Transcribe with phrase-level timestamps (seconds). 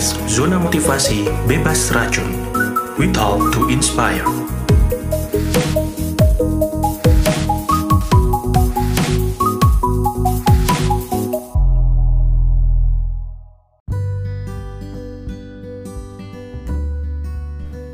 [0.00, 2.32] podcast Zona Motivasi Bebas Racun.
[2.96, 4.24] We talk to inspire.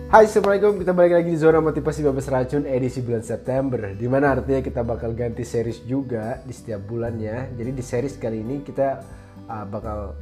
[0.06, 4.38] Hai Assalamualaikum, kita balik lagi di Zona Motivasi Bebas Racun edisi bulan September Di mana
[4.38, 9.02] artinya kita bakal ganti series juga di setiap bulannya Jadi di series kali ini kita
[9.50, 10.14] uh, bakal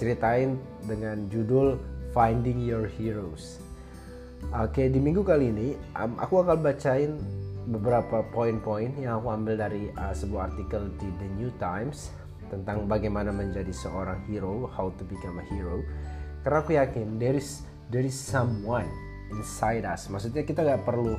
[0.00, 0.56] ceritain
[0.88, 1.76] dengan judul
[2.16, 3.60] Finding Your Heroes
[4.56, 7.20] Oke, di minggu kali ini aku akan bacain
[7.68, 12.08] beberapa poin-poin yang aku ambil dari uh, sebuah artikel di The New Times
[12.48, 15.84] Tentang bagaimana menjadi seorang hero, how to become a hero
[16.40, 18.88] Karena aku yakin there is, there is someone
[19.30, 20.10] inside us.
[20.10, 21.14] Maksudnya kita nggak perlu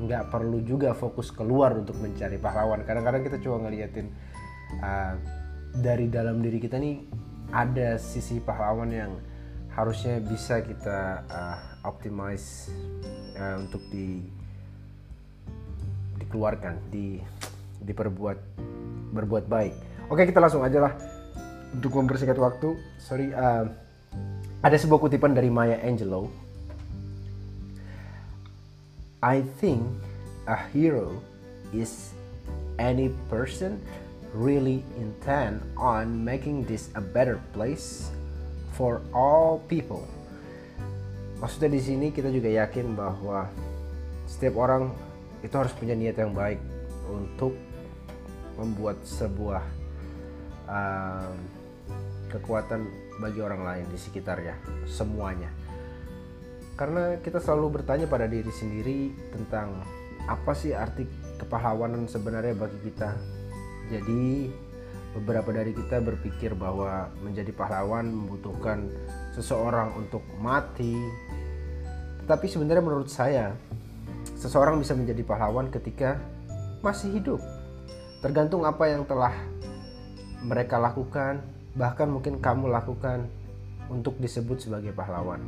[0.00, 2.84] nggak perlu juga fokus keluar untuk mencari pahlawan.
[2.88, 4.08] Kadang-kadang kita cuma ngeliatin
[4.80, 5.14] uh,
[5.76, 7.04] dari dalam diri kita nih
[7.50, 9.12] ada sisi pahlawan yang
[9.74, 12.70] harusnya bisa kita uh, optimize
[13.38, 14.22] uh, untuk di
[16.18, 17.18] dikeluarkan, di
[17.82, 18.38] diperbuat
[19.10, 19.74] berbuat baik.
[20.10, 20.92] Oke kita langsung aja lah
[21.74, 22.74] untuk mempersingkat waktu.
[22.98, 23.66] Sorry, uh,
[24.60, 26.28] ada sebuah kutipan dari Maya Angelou
[29.20, 29.84] I think
[30.48, 31.20] a hero
[31.76, 32.16] is
[32.80, 33.76] any person
[34.36, 38.10] really intent on making this a better place
[38.74, 40.06] for all people.
[41.40, 43.48] Maksudnya di sini kita juga yakin bahwa
[44.28, 44.92] setiap orang
[45.40, 46.60] itu harus punya niat yang baik
[47.08, 47.56] untuk
[48.60, 49.64] membuat sebuah
[50.68, 51.32] uh,
[52.28, 52.86] kekuatan
[53.18, 55.48] bagi orang lain di sekitarnya, semuanya
[56.80, 59.84] karena kita selalu bertanya pada diri sendiri tentang
[60.24, 61.04] apa sih arti
[61.36, 63.20] kepahlawanan sebenarnya bagi kita.
[63.90, 64.46] Jadi
[65.18, 68.86] beberapa dari kita berpikir bahwa menjadi pahlawan membutuhkan
[69.34, 70.94] seseorang untuk mati.
[72.22, 73.58] Tetapi sebenarnya menurut saya
[74.38, 76.22] seseorang bisa menjadi pahlawan ketika
[76.80, 77.42] masih hidup.
[78.22, 79.34] Tergantung apa yang telah
[80.46, 81.42] mereka lakukan,
[81.74, 83.26] bahkan mungkin kamu lakukan
[83.90, 85.42] untuk disebut sebagai pahlawan.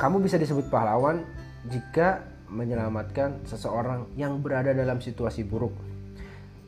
[0.00, 1.22] Kamu bisa disebut pahlawan
[1.68, 5.72] jika menyelamatkan seseorang yang berada dalam situasi buruk.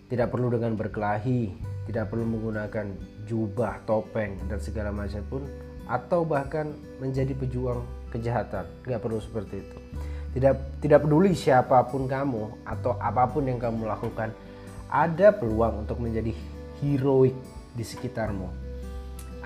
[0.09, 1.53] Tidak perlu dengan berkelahi,
[1.84, 2.87] tidak perlu menggunakan
[3.28, 5.43] jubah, topeng, dan segala macam pun,
[5.84, 8.65] atau bahkan menjadi pejuang kejahatan.
[8.84, 9.78] Tidak perlu seperti itu.
[10.34, 14.34] Tidak tidak peduli siapa pun kamu atau apa pun yang kamu lakukan,
[14.91, 16.34] ada peluang untuk menjadi
[16.83, 17.37] heroik
[17.75, 18.49] di sekitarmu.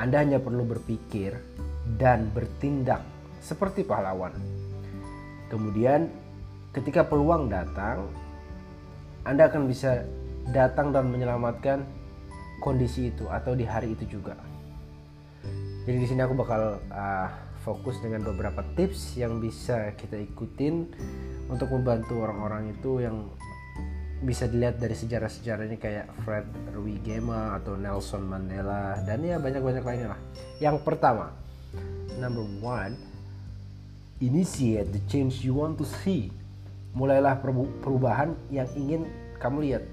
[0.00, 1.36] Anda hanya perlu berpikir
[1.98, 3.04] dan bertindak
[3.42, 4.32] seperti pahlawan.
[5.48, 6.08] Kemudian
[6.72, 8.08] ketika peluang datang,
[9.24, 10.04] Anda akan bisa
[10.48, 11.84] datang dan menyelamatkan
[12.64, 14.34] kondisi itu atau di hari itu juga.
[15.88, 17.28] Jadi di sini aku bakal uh,
[17.64, 20.88] fokus dengan beberapa tips yang bisa kita ikutin
[21.48, 23.28] untuk membantu orang-orang itu yang
[24.18, 30.20] bisa dilihat dari sejarah-sejarahnya kayak Fred Rwigema atau Nelson Mandela dan ya banyak-banyak lainnya lah.
[30.58, 31.32] Yang pertama,
[32.18, 32.98] number one,
[34.18, 36.34] Initiate the change you want to see.
[36.96, 37.40] Mulailah
[37.84, 39.04] perubahan yang ingin
[39.36, 39.84] kamu lihat.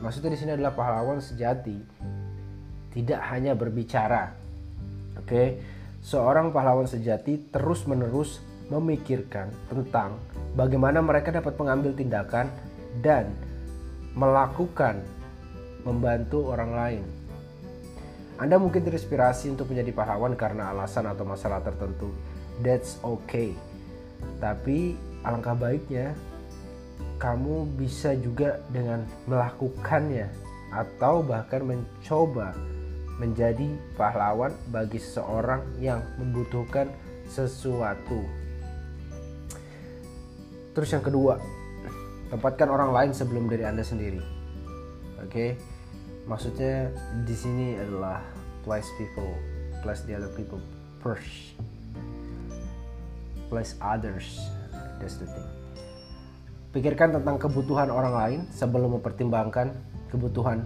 [0.00, 1.76] Maksudnya di sini adalah pahlawan sejati
[2.90, 4.34] tidak hanya berbicara.
[5.20, 5.48] Oke, okay?
[6.02, 8.42] seorang pahlawan sejati terus-menerus
[8.72, 10.16] memikirkan tentang
[10.58, 12.50] bagaimana mereka dapat mengambil tindakan
[13.04, 13.30] dan
[14.16, 14.98] melakukan
[15.86, 17.04] membantu orang lain.
[18.40, 22.08] Anda mungkin terinspirasi untuk menjadi pahlawan karena alasan atau masalah tertentu
[22.64, 23.52] that's okay
[24.40, 26.16] tapi alangkah baiknya
[27.20, 30.28] kamu bisa juga dengan melakukannya
[30.72, 32.56] atau bahkan mencoba
[33.20, 33.68] menjadi
[34.00, 36.88] pahlawan bagi seseorang yang membutuhkan
[37.28, 38.24] sesuatu.
[40.72, 41.36] Terus yang kedua,
[42.32, 44.24] tempatkan orang lain sebelum dari Anda sendiri.
[45.20, 45.28] Oke.
[45.28, 45.50] Okay?
[46.24, 46.88] Maksudnya
[47.26, 48.24] di sini adalah
[48.64, 49.34] place people,
[49.84, 50.62] place the other people
[51.04, 51.58] first
[53.50, 54.38] plus others.
[55.00, 55.48] That's the thing.
[56.70, 59.74] Pikirkan tentang kebutuhan orang lain sebelum mempertimbangkan
[60.12, 60.62] kebutuhan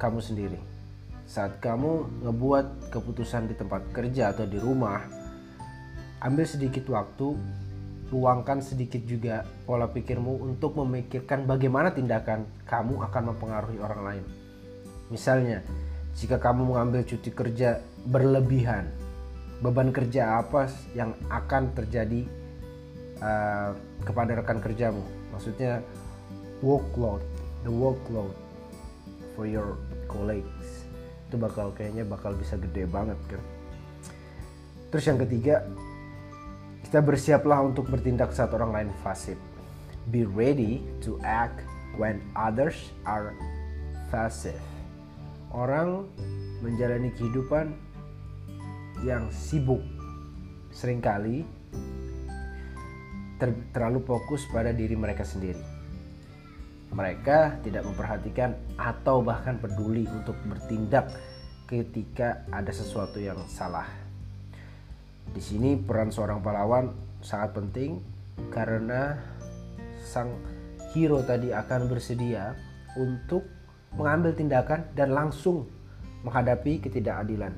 [0.00, 0.60] kamu sendiri.
[1.28, 5.04] Saat kamu ngebuat keputusan di tempat kerja atau di rumah,
[6.24, 7.36] ambil sedikit waktu,
[8.08, 14.24] luangkan sedikit juga pola pikirmu untuk memikirkan bagaimana tindakan kamu akan mempengaruhi orang lain.
[15.12, 15.60] Misalnya,
[16.16, 18.88] jika kamu mengambil cuti kerja berlebihan,
[19.60, 22.24] beban kerja apa yang akan terjadi
[23.20, 25.02] uh, kepada rekan kerjamu.
[25.34, 25.82] Maksudnya
[26.62, 27.20] workload
[27.66, 28.32] the workload
[29.34, 30.86] for your colleagues.
[31.28, 33.42] Itu bakal kayaknya bakal bisa gede banget kan?
[34.94, 35.66] Terus yang ketiga
[36.86, 39.38] kita bersiaplah untuk bertindak saat orang lain fasik.
[40.12, 41.64] Be ready to act
[41.98, 43.34] when others are
[44.12, 44.60] passive
[45.54, 46.10] orang
[46.60, 47.70] menjalani kehidupan
[49.06, 49.80] yang sibuk
[50.74, 51.46] sering kali
[53.44, 55.60] ter terlalu fokus pada diri mereka sendiri.
[56.96, 61.12] Mereka tidak memperhatikan atau bahkan peduli untuk bertindak
[61.68, 63.84] ketika ada sesuatu yang salah.
[65.28, 66.88] Di sini peran seorang pahlawan
[67.20, 68.00] sangat penting
[68.48, 69.20] karena
[70.00, 70.32] sang
[70.96, 72.56] hero tadi akan bersedia
[72.96, 73.44] untuk
[73.92, 75.68] mengambil tindakan dan langsung
[76.24, 77.52] menghadapi ketidakadilan.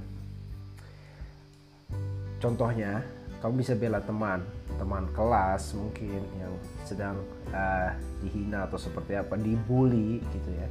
[2.42, 3.00] Contohnya,
[3.40, 4.40] kamu bisa bela teman,
[4.80, 6.54] teman kelas mungkin yang
[6.88, 7.16] sedang
[7.52, 7.92] uh,
[8.24, 10.68] dihina atau seperti apa, dibully gitu ya.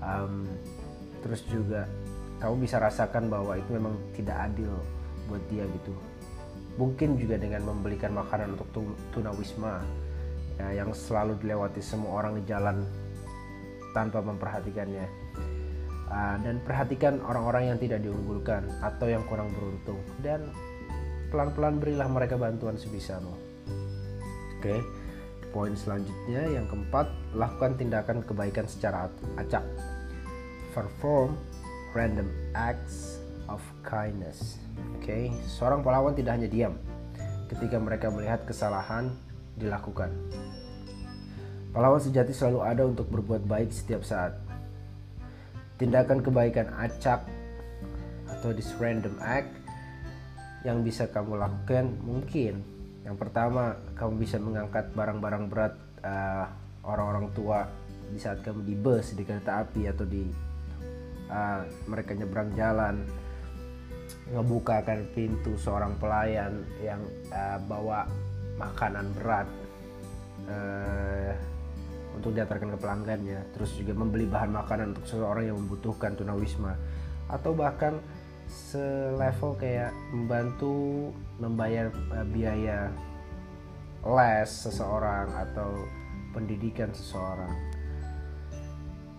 [0.00, 0.48] Um,
[1.24, 1.88] terus juga
[2.40, 4.72] kamu bisa rasakan bahwa itu memang tidak adil
[5.28, 5.92] buat dia gitu.
[6.74, 8.68] Mungkin juga dengan membelikan makanan untuk
[9.14, 9.80] tunawisma
[10.58, 12.82] ya, yang selalu dilewati semua orang di jalan
[13.94, 15.06] tanpa memperhatikannya.
[16.04, 20.52] Uh, dan perhatikan orang-orang yang tidak diunggulkan atau yang kurang beruntung dan
[21.34, 23.34] pelan-pelan berilah mereka bantuan sebisamu.
[24.54, 24.78] Oke.
[25.50, 29.62] Poin selanjutnya yang keempat, lakukan tindakan kebaikan secara acak.
[30.70, 31.34] Perform
[31.94, 33.18] random acts
[33.50, 34.62] of kindness.
[34.98, 36.74] Oke, seorang pahlawan tidak hanya diam
[37.46, 39.14] ketika mereka melihat kesalahan
[39.54, 40.10] dilakukan.
[41.70, 44.34] Pahlawan sejati selalu ada untuk berbuat baik setiap saat.
[45.78, 47.26] Tindakan kebaikan acak
[48.26, 49.63] atau this random act
[50.64, 51.92] yang bisa kamu lakukan?
[52.00, 52.54] Mungkin.
[53.04, 56.48] Yang pertama kamu bisa mengangkat barang-barang berat uh,
[56.88, 57.68] orang-orang tua
[58.08, 60.24] di saat kamu di bus di kereta api atau di
[61.28, 63.04] uh, mereka nyebrang jalan.
[64.24, 68.08] Ngebukakan pintu seorang pelayan yang uh, bawa
[68.56, 69.48] makanan berat
[70.48, 71.32] uh,
[72.16, 73.40] untuk diantarkan ke pelanggannya.
[73.52, 76.72] Terus juga membeli bahan makanan untuk seseorang yang membutuhkan tunawisma.
[77.28, 78.00] Atau bahkan
[78.48, 81.10] selevel kayak membantu
[81.40, 82.88] membayar uh, biaya
[84.04, 85.70] les seseorang atau
[86.36, 87.52] pendidikan seseorang.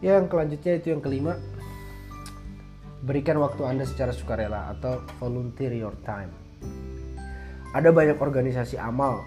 [0.04, 1.40] Yang kelanjutnya itu yang kelima,
[3.02, 6.30] berikan waktu Anda secara sukarela atau volunteer your time.
[7.74, 9.24] Ada banyak organisasi amal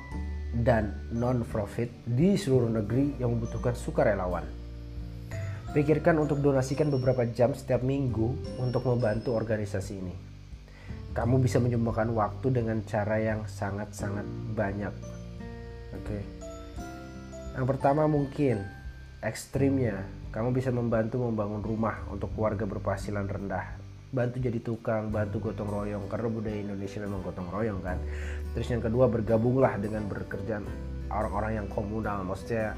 [0.64, 4.57] dan non-profit di seluruh negeri yang membutuhkan sukarelawan
[5.68, 10.16] Pikirkan untuk donasikan beberapa jam setiap minggu untuk membantu organisasi ini.
[11.12, 14.24] Kamu bisa menyumbangkan waktu dengan cara yang sangat-sangat
[14.56, 14.94] banyak.
[15.92, 16.18] Oke.
[17.52, 18.64] Yang pertama mungkin
[19.20, 23.76] ekstrimnya, kamu bisa membantu membangun rumah untuk keluarga berpenghasilan rendah.
[24.08, 28.00] Bantu jadi tukang, bantu gotong royong karena budaya Indonesia memang gotong royong kan.
[28.56, 30.64] Terus yang kedua bergabunglah dengan bekerjaan
[31.12, 32.72] orang-orang yang komunal, maksudnya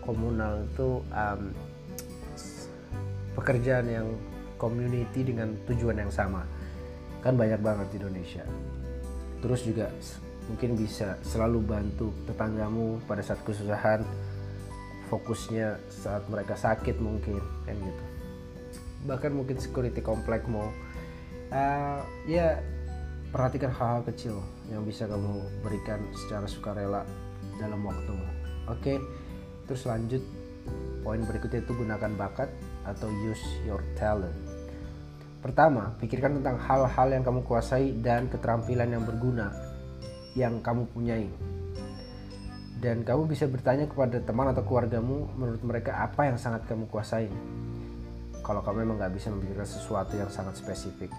[0.00, 1.52] komunal itu um,
[3.34, 4.08] pekerjaan yang
[4.60, 6.44] community dengan tujuan yang sama.
[7.24, 8.44] Kan banyak banget di Indonesia.
[9.40, 9.88] Terus juga
[10.48, 14.02] mungkin bisa selalu bantu tetanggamu pada saat kesusahan
[15.08, 18.04] fokusnya saat mereka sakit mungkin kan gitu.
[19.08, 20.68] Bahkan mungkin security komplek mau.
[21.50, 21.98] Uh,
[22.30, 22.62] ya
[23.34, 24.38] perhatikan hal-hal kecil
[24.70, 27.02] yang bisa kamu berikan secara sukarela
[27.58, 28.22] dalam waktumu
[28.70, 28.94] oke
[29.66, 30.22] terus lanjut.
[31.00, 32.52] Poin berikutnya itu gunakan bakat
[32.86, 34.34] atau use your talent.
[35.40, 39.48] Pertama, pikirkan tentang hal-hal yang kamu kuasai dan keterampilan yang berguna
[40.36, 41.26] yang kamu punyai.
[42.80, 47.28] Dan kamu bisa bertanya kepada teman atau keluargamu menurut mereka apa yang sangat kamu kuasai.
[48.40, 51.12] Kalau kamu memang nggak bisa memikirkan sesuatu yang sangat spesifik.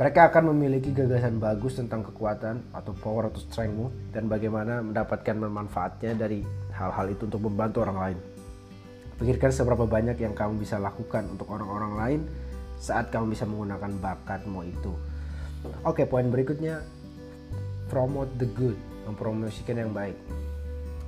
[0.00, 6.16] Mereka akan memiliki gagasan bagus tentang kekuatan atau power atau strengthmu dan bagaimana mendapatkan manfaatnya
[6.16, 6.40] dari
[6.72, 8.18] hal-hal itu untuk membantu orang lain.
[9.20, 12.20] Pikirkan seberapa banyak yang kamu bisa lakukan untuk orang-orang lain
[12.80, 14.96] saat kamu bisa menggunakan bakatmu itu.
[15.84, 16.80] Oke, poin berikutnya
[17.92, 20.16] promote the good, mempromosikan yang baik.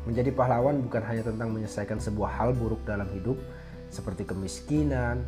[0.04, 3.40] Menjadi pahlawan bukan hanya tentang menyelesaikan sebuah hal buruk dalam hidup
[3.88, 5.24] seperti kemiskinan,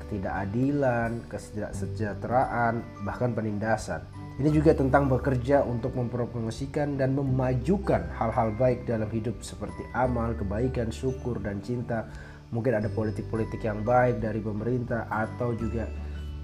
[0.00, 4.08] ketidakadilan, ketidaksejahteraan, bahkan penindasan
[4.40, 10.88] ini juga tentang bekerja untuk mempromosikan dan memajukan hal-hal baik dalam hidup seperti amal, kebaikan,
[10.88, 12.08] syukur, dan cinta.
[12.48, 15.84] Mungkin ada politik-politik yang baik dari pemerintah atau juga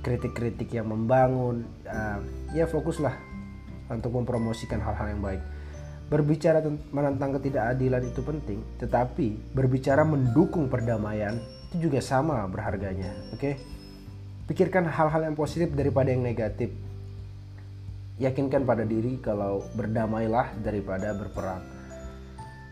[0.04, 1.64] kritik-kritik yang membangun.
[1.88, 2.20] Uh,
[2.52, 3.16] ya fokuslah
[3.88, 5.42] untuk mempromosikan hal-hal yang baik.
[6.12, 11.40] Berbicara tentang ketidakadilan itu penting, tetapi berbicara mendukung perdamaian
[11.72, 13.12] itu juga sama berharganya.
[13.32, 13.54] Oke, okay?
[14.48, 16.72] pikirkan hal-hal yang positif daripada yang negatif
[18.18, 21.62] yakinkan pada diri kalau berdamailah daripada berperang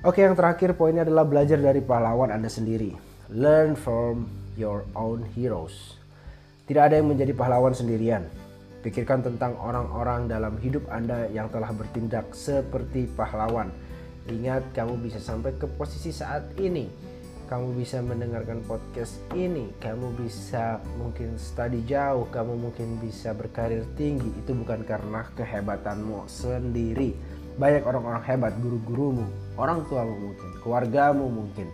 [0.03, 2.95] oke yang terakhir poinnya adalah belajar dari pahlawan anda sendiri
[3.31, 4.27] learn from
[4.59, 5.99] your own heroes
[6.67, 8.27] tidak ada yang menjadi pahlawan sendirian
[8.87, 13.67] Pikirkan tentang orang-orang dalam hidup Anda yang telah bertindak seperti pahlawan.
[14.31, 16.87] Ingat, kamu bisa sampai ke posisi saat ini.
[17.47, 24.35] Kamu bisa mendengarkan podcast ini, kamu bisa mungkin study jauh, kamu mungkin bisa berkarir tinggi.
[24.43, 27.15] Itu bukan karena kehebatanmu sendiri.
[27.55, 31.71] Banyak orang-orang hebat, guru-gurumu, orang tuamu mungkin, keluargamu mungkin,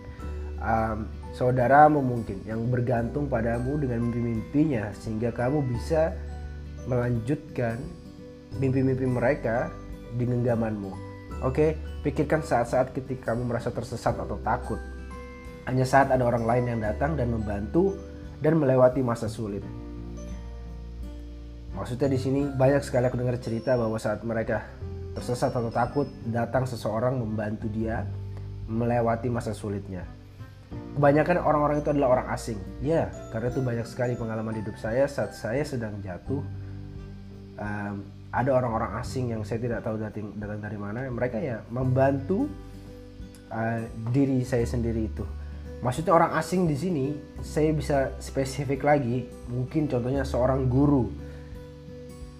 [0.61, 6.13] um, saudaramu mungkin yang bergantung padamu dengan mimpi-mimpinya sehingga kamu bisa
[6.85, 7.81] melanjutkan
[8.61, 9.73] mimpi-mimpi mereka
[10.13, 10.93] di genggamanmu.
[11.43, 11.75] Oke,
[12.05, 14.79] pikirkan saat-saat ketika kamu merasa tersesat atau takut.
[15.63, 17.95] Hanya saat ada orang lain yang datang dan membantu
[18.43, 19.63] dan melewati masa sulit.
[21.73, 24.67] Maksudnya di sini banyak sekali aku dengar cerita bahwa saat mereka
[25.17, 28.05] tersesat atau takut, datang seseorang membantu dia
[28.67, 30.05] melewati masa sulitnya.
[30.97, 32.59] Kebanyakan orang-orang itu adalah orang asing.
[32.81, 36.41] Ya, karena itu banyak sekali pengalaman hidup saya saat saya sedang jatuh
[37.57, 37.95] um,
[38.33, 42.49] ada orang-orang asing yang saya tidak tahu datang, datang dari mana mereka ya membantu
[43.53, 45.25] uh, diri saya sendiri itu
[45.83, 47.05] maksudnya orang asing di sini
[47.43, 51.11] saya bisa spesifik lagi mungkin contohnya seorang guru.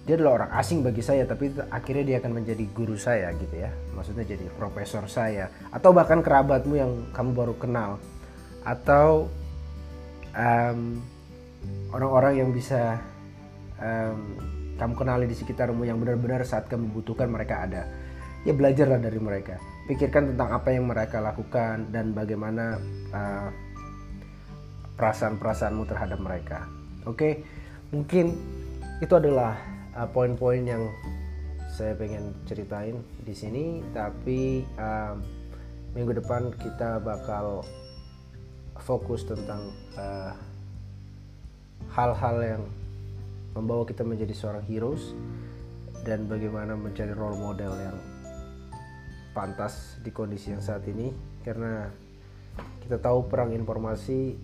[0.04, 3.72] Dia adalah orang asing bagi saya tapi akhirnya dia akan menjadi guru saya gitu ya.
[3.92, 5.48] Maksudnya jadi profesor saya.
[5.72, 7.90] Atau bahkan kerabatmu yang kamu baru kenal.
[8.64, 9.28] Atau
[10.34, 11.00] orang
[11.94, 12.98] orang-orang yang bisa
[13.78, 14.34] um,
[14.74, 17.86] kamu kenali di sekitarmu yang benar-benar saat kamu butuhkan mereka ada.
[18.44, 19.56] Ya belajarlah dari mereka.
[19.88, 22.76] Pikirkan tentang apa yang mereka lakukan dan bagaimana
[23.08, 23.48] uh,
[25.00, 26.68] perasaan-perasaanmu terhadap mereka.
[27.08, 27.40] Oke,
[27.88, 28.36] mungkin
[29.00, 29.56] itu adalah
[29.96, 30.92] uh, poin-poin yang
[31.72, 33.80] saya pengen ceritain di sini.
[33.96, 35.16] Tapi uh,
[35.96, 37.64] minggu depan kita bakal
[38.84, 39.72] fokus tentang
[41.96, 42.62] hal-hal uh, yang
[43.56, 45.16] membawa kita menjadi seorang heroes
[46.04, 47.96] dan bagaimana mencari role model yang
[49.34, 51.10] pantas di kondisi yang saat ini
[51.42, 51.90] karena
[52.86, 54.38] kita tahu perang informasi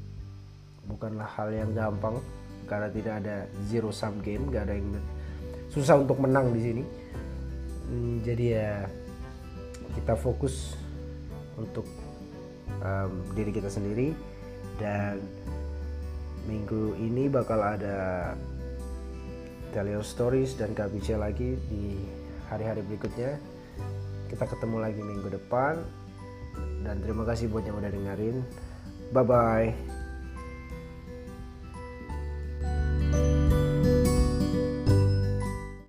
[0.90, 2.18] bukanlah hal yang gampang
[2.66, 3.37] karena tidak ada
[3.70, 4.99] zero sum game gak ada yang
[5.70, 6.82] susah untuk menang di sini
[7.87, 8.70] hmm, jadi ya
[9.94, 10.75] kita fokus
[11.54, 11.87] untuk
[12.82, 14.11] um, diri kita sendiri
[14.82, 15.23] dan
[16.49, 18.32] minggu ini bakal ada
[19.70, 21.94] Telio Stories dan KBC lagi di
[22.50, 23.38] hari-hari berikutnya.
[24.31, 25.83] Kita ketemu lagi minggu depan.
[26.87, 28.37] Dan terima kasih buat yang udah dengerin.
[29.11, 29.89] Bye bye.